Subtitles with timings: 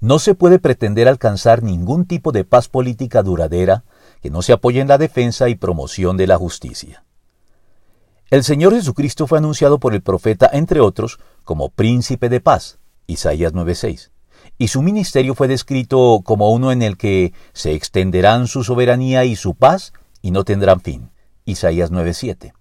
[0.00, 3.84] No se puede pretender alcanzar ningún tipo de paz política duradera
[4.22, 7.04] que no se apoye en la defensa y promoción de la justicia.
[8.30, 13.54] El Señor Jesucristo fue anunciado por el profeta, entre otros, como príncipe de paz, Isaías
[13.54, 14.10] 9:6,
[14.58, 19.34] y su ministerio fue descrito como uno en el que se extenderán su soberanía y
[19.34, 21.10] su paz y no tendrán fin,
[21.44, 22.52] Isaías 9:7.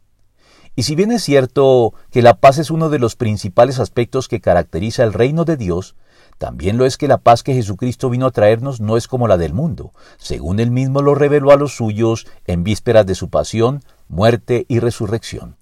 [0.77, 4.41] Y si bien es cierto que la paz es uno de los principales aspectos que
[4.41, 5.95] caracteriza el reino de Dios,
[6.37, 9.37] también lo es que la paz que Jesucristo vino a traernos no es como la
[9.37, 13.81] del mundo, según él mismo lo reveló a los suyos en vísperas de su pasión,
[14.07, 15.57] muerte y resurrección.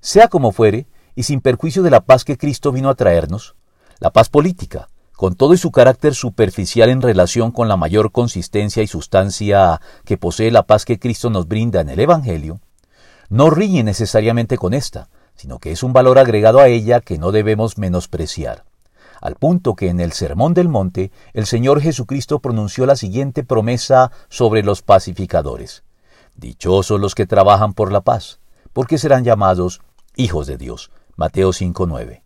[0.00, 3.54] Sea como fuere, y sin perjuicio de la paz que Cristo vino a traernos,
[4.00, 8.82] la paz política, con todo y su carácter superficial en relación con la mayor consistencia
[8.82, 12.60] y sustancia que posee la paz que Cristo nos brinda en el Evangelio,
[13.28, 17.32] no riñe necesariamente con esta, sino que es un valor agregado a ella que no
[17.32, 18.64] debemos menospreciar
[19.20, 24.12] al punto que en el Sermón del Monte el Señor Jesucristo pronunció la siguiente promesa
[24.28, 25.82] sobre los pacificadores.
[26.36, 28.40] Dichosos los que trabajan por la paz,
[28.72, 29.80] porque serán llamados
[30.16, 30.90] hijos de Dios.
[31.16, 32.22] Mateo 5.9.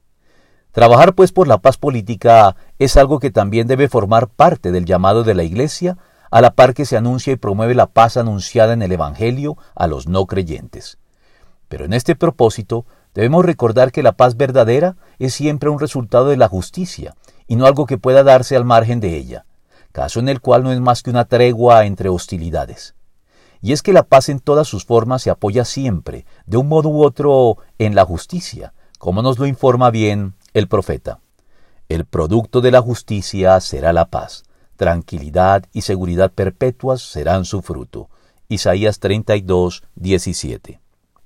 [0.71, 5.23] Trabajar pues por la paz política es algo que también debe formar parte del llamado
[5.25, 5.99] de la Iglesia,
[6.33, 9.87] a la par que se anuncia y promueve la paz anunciada en el Evangelio a
[9.87, 10.99] los no creyentes.
[11.69, 16.39] Pero en este propósito Debemos recordar que la paz verdadera es siempre un resultado de
[16.39, 17.15] la justicia
[17.47, 19.45] y no algo que pueda darse al margen de ella,
[19.93, 22.95] caso en el cual no es más que una tregua entre hostilidades.
[23.61, 26.89] Y es que la paz en todas sus formas se apoya siempre, de un modo
[26.89, 31.21] u otro, en la justicia, como nos lo informa bien el profeta.
[31.89, 34.45] El producto de la justicia será la paz,
[34.77, 38.11] tranquilidad y seguridad perpetuas serán su fruto.
[38.49, 40.82] Isaías 32, 17.